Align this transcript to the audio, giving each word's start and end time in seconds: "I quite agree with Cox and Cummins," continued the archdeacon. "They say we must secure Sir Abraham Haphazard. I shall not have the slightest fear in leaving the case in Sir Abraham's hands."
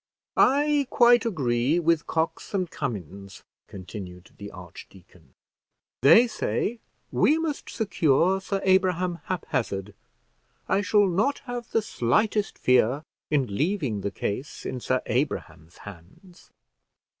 "I 0.35 0.87
quite 0.89 1.27
agree 1.27 1.77
with 1.79 2.07
Cox 2.07 2.55
and 2.55 2.71
Cummins," 2.71 3.43
continued 3.67 4.31
the 4.39 4.49
archdeacon. 4.49 5.35
"They 6.01 6.25
say 6.25 6.79
we 7.11 7.37
must 7.37 7.69
secure 7.69 8.41
Sir 8.41 8.61
Abraham 8.63 9.19
Haphazard. 9.25 9.93
I 10.67 10.81
shall 10.81 11.07
not 11.07 11.43
have 11.45 11.69
the 11.69 11.83
slightest 11.83 12.57
fear 12.57 13.03
in 13.29 13.55
leaving 13.55 14.01
the 14.01 14.09
case 14.09 14.65
in 14.65 14.79
Sir 14.79 15.03
Abraham's 15.05 15.77
hands." 15.85 16.49